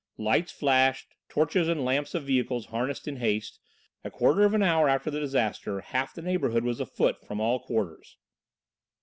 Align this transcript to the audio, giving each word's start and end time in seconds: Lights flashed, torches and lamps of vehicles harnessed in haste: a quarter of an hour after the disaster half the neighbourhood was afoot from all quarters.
Lights 0.17 0.51
flashed, 0.51 1.13
torches 1.29 1.67
and 1.69 1.85
lamps 1.85 2.15
of 2.15 2.23
vehicles 2.23 2.65
harnessed 2.73 3.07
in 3.07 3.17
haste: 3.17 3.59
a 4.03 4.09
quarter 4.09 4.41
of 4.41 4.55
an 4.55 4.63
hour 4.63 4.89
after 4.89 5.11
the 5.11 5.19
disaster 5.19 5.79
half 5.81 6.15
the 6.15 6.23
neighbourhood 6.23 6.63
was 6.63 6.79
afoot 6.79 7.23
from 7.23 7.39
all 7.39 7.59
quarters. 7.59 8.17